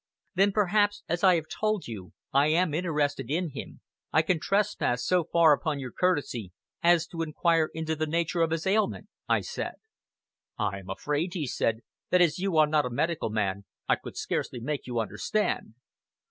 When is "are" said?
12.57-12.65